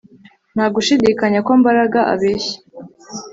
Nta 0.53 0.65
gushidikanya 0.75 1.39
ko 1.47 1.51
Mbaraga 1.61 1.99
abeshya 2.13 2.57